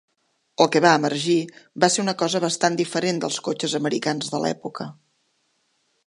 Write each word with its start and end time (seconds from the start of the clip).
El 0.63 0.67
que 0.75 0.79
va 0.85 0.93
emergir 0.99 1.35
va 1.83 1.89
ser 1.95 2.01
una 2.05 2.15
cosa 2.21 2.41
bastant 2.45 2.79
diferent 2.79 3.21
dels 3.25 3.37
cotxes 3.49 3.75
americans 3.81 4.33
de 4.37 4.41
l'època. 4.45 4.89